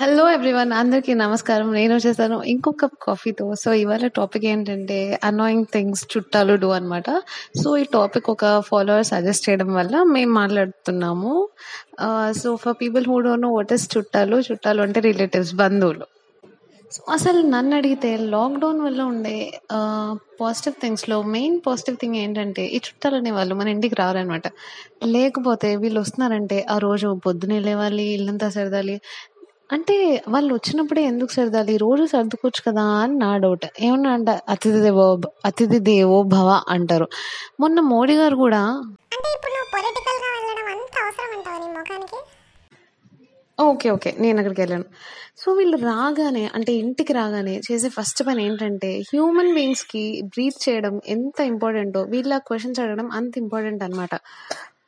[0.00, 1.68] Hello everyone అందరికీ నమస్కారం.
[1.72, 2.36] నేను వచ్చేసాను.
[2.52, 7.10] ఇంకో కప్ కాఫీతో సో ఇవాళ టాపిక్ ఏంటంటే అనాయింగ్ థింగ్స్ చుట్టాలు డూ అనమాట
[7.60, 11.32] సో ఈ టాపిక్ ఒక ఫాలోవర్ సజెస్ట్ చేయడం వల్ల మేము మాట్లాడుతున్నాము.
[12.40, 16.06] So for people who don't know what is చుట్టాలు చుట్టాలు అంటే రిలేటివ్స్ బంధువులు.
[16.90, 19.38] సో అసలు నన్ను అడిగితే లాక్డౌన్ వల్ల ఉండే
[20.40, 24.46] పాజిటివ్ థింగ్స్లో మెయిన్ పాజిటివ్ థింగ్ ఏంటంటే ఈ చుట్టాలు అనేవాళ్ళు మన ఇంటికి రారనమాట
[25.06, 28.96] లేకపోతే వీళ్ళు వస్తున్నారంటే ఆ రోజు పొద్దునే లేవాలి ఇల్లంతా సరదాలి
[29.70, 29.94] అంటే
[30.28, 31.76] వాళ్ళు వచ్చినప్పుడే ఎందుకు సరదాలి?
[31.76, 35.06] రోజు సర్దుకోవచ్చు కదా అని నా డౌట్ ఏమన్నా అంటే అతిథి దేవో
[35.44, 37.08] అతిథి దేవో భవ అంటారు.
[37.60, 38.62] మొన్న మోడీ గారు కూడా
[43.58, 44.16] ఓకే ఓకే.
[44.18, 44.84] నేను అక్కడికి వెళ్ళాను.
[45.38, 51.40] సో వీళ్ళు రాగానే అంటే ఇంటికి రాగానే చేసే ఫస్ట్ పని ఏంటంటే హ్యూమన్ బీయింగ్స్కి బ్రీత్ చేయడం ఎంత
[51.40, 54.14] ఇంపార్టెంటో వీళ్ళ క్వశ్చన్స్ అడగడం అంత ఇంపార్టెంట్ అనమాట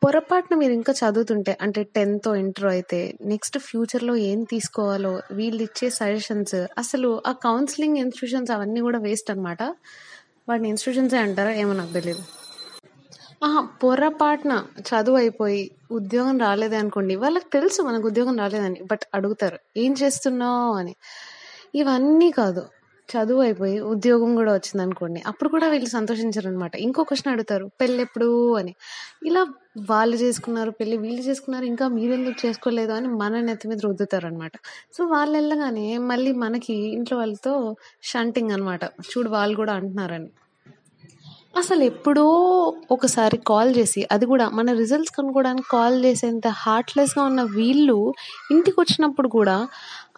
[0.02, 6.58] పొరపాటున మీరు ఇంకా చదువుతుంటే అంటే టెన్త్ ఇంటర్ అయితే నెక్స్ట్ ఫ్యూచర్లో ఏం తీసుకోవాలో వీళ్ళు ఇచ్చే సజెషన్స్
[6.78, 9.62] అసలు ఆ కౌన్సిలింగ్ ఇన్స్టిట్యూషన్స్ అవన్నీ కూడా వేస్ట్ అనమాట
[10.48, 11.52] వాటిని ఇన్స్టిట్యూషన్సే అంటారా?
[11.52, 12.22] ఏమో నాకు తెలియదు
[13.42, 14.52] ఆహా, పొరపాటున
[14.88, 15.60] చదువు అయిపోయి
[15.90, 20.72] ఉద్యోగం రాలేదే అనుకోండి వాళ్ళకి తెలుసు మనకు ఉద్యోగం రాలేదని బట్ అడుగుతారు ఏం చేస్తున్నావు?
[20.72, 20.94] అని.
[21.74, 22.62] ఇవన్నీ కాదు.
[23.08, 28.02] చదువు అయిపోయి ఉద్యోగం కూడా వచ్చింది అనుకోండి అప్పుడు కూడా వీళ్ళు సంతోషించరు అనమాట ఇంకో క్వశ్చన్ అడుగుతారు పెళ్ళి
[28.02, 28.72] ఎప్పుడు అని.
[29.24, 29.42] ఇలా
[29.90, 34.52] వాళ్ళు చేసుకున్నారు పెళ్ళి వీళ్ళు చేసుకున్నారు ఇంకా మీరెందుకు చేసుకోలేదు అని మన నెత్తి మీద రుద్దుతారు అనమాట
[34.96, 37.54] సో వాళ్ళు వెళ్ళగానే మళ్ళీ మనకి ఇంట్లో వాళ్ళతో
[38.02, 38.84] షంటింగ్ అనమాట.
[39.10, 40.30] చూడు వాళ్ళు కూడా అంటున్నారని.
[41.58, 42.24] అసలు ఎప్పుడో
[42.90, 48.14] ఒకసారి కాల్ చేసి అది కూడా మన రిజల్ట్స్ కనుక్కోవడానికి కాల్ చేసేంత హార్ట్లెస్గా ఉన్న వీళ్ళు
[48.50, 49.56] ఇంటికి వచ్చినప్పుడు కూడా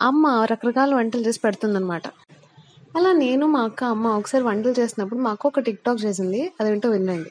[0.02, 2.02] అమ్మ రకరకాల వంటలు చేసి పెడుతుందనమాట.
[2.90, 6.88] అలా నేను మా అక్క అమ్మ ఒకసారి వంటలు చేసినప్పుడు మా అక్క ఒక టిక్ టాక్ చేసింది అదేంటో
[6.90, 7.30] వినండి.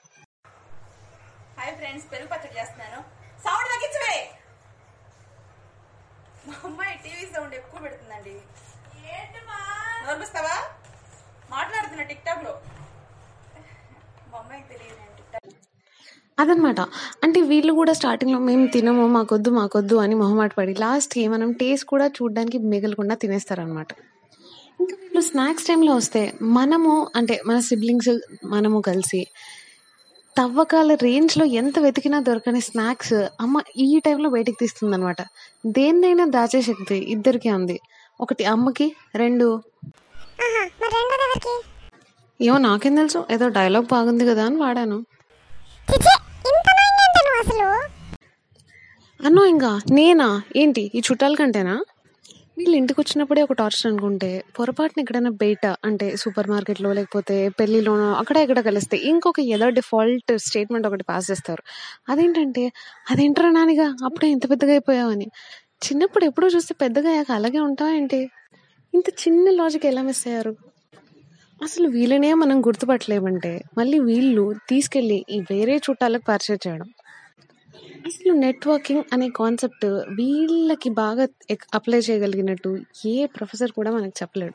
[1.58, 3.00] హాయ్ ఫ్రెండ్స్ పెరుగు పచ్చడి చేస్తున్నాను.
[3.40, 4.16] సౌండ్ తగ్గించవే!
[6.48, 8.36] మా అమ్మాయి టీవీ సౌండ్ ఎక్కువ పెడుతుందండి.
[11.52, 12.54] మాట్లాడుతున్నా టిక్ టాక్లో
[14.32, 15.48] మా అమ్మాయికి తెలియదు నేను టిక్ టాక్
[16.38, 16.80] అదనమాట.
[17.26, 22.08] అంటే వీళ్ళు కూడా స్టార్టింగ్లో మేము తినము మాకొద్దు మాకొద్దు అని మొహమాట పడి లాస్ట్కి మనం టేస్ట్ కూడా
[22.18, 23.90] చూడడానికి మిగలకుండా తినేస్తారనమాట.
[25.20, 28.12] వీళ్ళు స్నాక్స్ టైంలో వస్తే మనము అంటే మన సిబ్లింగ్స్
[28.46, 29.28] మనము కలిసి
[30.38, 35.22] తవ్వకాల రేంజ్లో ఎంత వెతికినా దొరకని స్నాక్స్ అమ్మ ఈ టైంలో బయటికి తీస్తుంది అనమాట
[35.66, 37.78] దేన్నైనా దాచే శక్తి ఇద్దరికీ ఉంది.
[38.22, 39.48] ఒకటి అమ్మకి రెండు
[42.42, 43.26] ఏమో నాకేం తెలుసు.
[43.32, 45.00] ఏదో డైలాగ్ బాగుంది కదా అని వాడాను.
[49.20, 50.30] అన్నో ఇంకా నేనా?
[50.56, 50.92] ఏంటి?
[50.96, 51.78] ఈ చుట్టాల కంటేనా?
[52.60, 58.38] వీళ్ళు ఇంటికి వచ్చినప్పుడే ఒక టార్చర్ అనుకుంటే పొరపాటున ఎక్కడైనా బయట అంటే సూపర్ మార్కెట్లో లేకపోతే పెళ్ళిలోనో అక్కడ
[58.38, 61.64] ఇక్కడ కలిస్తే ఇంకొక ఏదో డిఫాల్ట్ స్టేట్మెంట్ ఒకటి పాస్ చేస్తారు.
[62.10, 62.72] అదేంటంటే
[63.12, 65.28] అదేంటరా నానిగా అప్పుడే ఇంత పెద్దగా అయిపోయావని.
[65.84, 68.22] చిన్నప్పుడు ఎప్పుడో చూస్తే పెద్దగా అయ్యాక అలాగే ఉంటావా ఏంటి?
[68.94, 70.54] ఇంత చిన్న లాజిక్ ఎలా మిస్ అయ్యారు?
[71.64, 76.90] అసలు వీళ్ళనే మనం గుర్తుపట్టలేమంటే మళ్ళీ వీళ్ళు తీసుకెళ్ళి ఈ వేరే చుట్టాలకు పరిచయం చేయడం.
[78.06, 81.28] అసలు నెట్వర్కింగ్ అనే కాన్సెప్ట్ వీళ్ళకి బాగా
[81.74, 84.54] అప్లై చేయగలిగినట్టు ఏ ప్రొఫెసర్ కూడా మనకు చెప్పలేడు.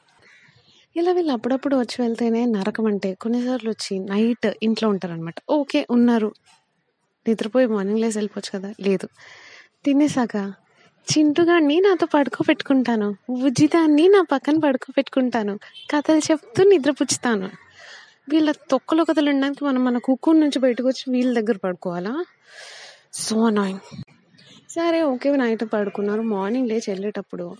[0.97, 6.35] ఇలా వీళ్ళు అప్పుడప్పుడు వచ్చి వెళ్తేనే నరకం అంటే కొన్నిసార్లు వచ్చి నైట్ ఇంట్లో ఉంటారనమాట ఓకే ఉన్నారు.
[7.29, 8.75] నిద్రపోయి మార్నింగ్ లేసి వెళ్ళిపోవచ్చు కదా?
[8.81, 9.09] లేదు.
[9.85, 10.37] తినేసాక
[11.07, 13.17] చింటుగాన్ని నాతో పడుకోబెట్టుకుంటాను.
[13.31, 15.59] ఉజితాన్ని నా పక్కన పడుకోబెట్టుకుంటాను.
[15.91, 17.51] కథలు చెప్తూ నిద్రపుచ్చుతాను
[18.29, 22.25] వీళ్ళ తొక్కలో కథలు ఉండడానికి మనం మన కుక్కూరు నుంచి బయటకు వచ్చి వీళ్ళ దగ్గర పడుకోవాలా?
[23.15, 23.81] సో అనాయింగ్
[24.71, 26.23] సరే ఓకే నైట్ పడుకున్నారు.
[26.23, 27.57] మార్నింగ్ లేచి వెళ్ళేటప్పుడు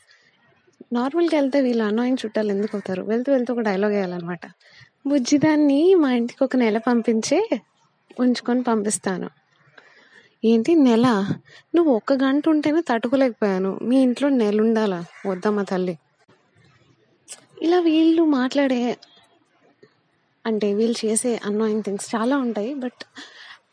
[0.93, 3.03] నార్మల్గా వెళ్తే వీళ్ళు అనాయింగ్ చుట్టాలు ఎందుకు అవుతారు?
[3.03, 4.41] వెళ్తూ వెళ్తూ ఒక డైలాగ్ వేయాలన్నమాట.
[5.07, 7.49] బుజ్జిదాన్ని మా ఇంటికి ఒక నెల పంపించే
[8.21, 9.31] ఉంచుకొని పంపిస్తాను.
[10.45, 10.75] ఏంటి?
[10.75, 11.07] నెల?
[11.75, 13.79] నువ్వు ఒక్క గంట ఉంటేనే తట్టుకోలేకపోయాను.
[13.83, 15.05] మీ ఇంట్లో నెల ఉండాలా?
[15.27, 15.99] వద్దమ్మా తల్లి.
[17.63, 18.97] ఇలా వీళ్ళు మాట్లాడే
[20.47, 22.75] అంటే వీళ్ళు చేసే అన్నాయింగ్ థింగ్స్ చాలా ఉంటాయి.
[22.75, 23.03] బట్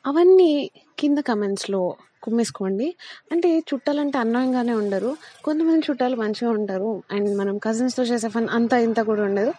[0.05, 0.71] అవన్నీ
[1.01, 2.95] కింద కమెంట్స్లో కుమ్మేసుకోండి.
[3.31, 5.17] అంటే చుట్టాలంటే అన్యాయంగానే ఉండరు.
[5.43, 7.03] కొంతమంది చుట్టాలు మంచిగా ఉంటారు.
[7.11, 9.53] అండ్ మనం కజిన్స్తో చేసే ఫన్ అంతా ఇంత కూడా ఉండదు.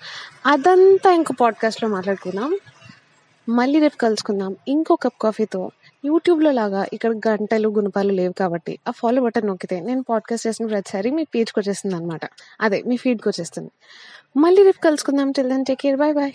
[0.46, 2.58] అదంతా ఇంకో పాడ్కాస్ట్లో మాట్లాడుకుందాం.
[3.48, 4.56] మళ్ళీ రేపు కలుసుకుందాం.
[4.68, 5.70] ఇంకో కప్ కాఫీతో.
[6.04, 11.10] యూట్యూబ్లో లాగా ఇక్కడ గంటలు గుణపాలు లేవు కాబట్టి ఆ ఫాలో బటన్ నొక్కితే నేను పాడ్కాస్ట్ చేసిన ప్రతిసారి
[11.10, 12.20] మీ పేజ్కి వచ్చేస్తుంది అనమాట
[12.60, 13.70] అదే మీ ఫీడ్కి వచ్చేస్తుంది.
[14.36, 15.32] మళ్ళీ రేపు కలుసుకుందాం.
[15.32, 16.32] Till then take care bye bye